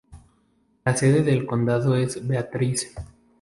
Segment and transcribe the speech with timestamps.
[0.83, 2.95] La sede del condado es Beatrice.